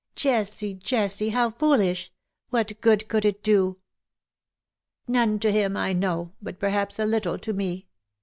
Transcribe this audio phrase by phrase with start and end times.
[0.15, 2.11] ''^" Jessie, Jessie, how foolish!
[2.49, 3.73] What good could it do
[5.09, 7.87] ?''^ None to him, I know, but perhaps a little to me.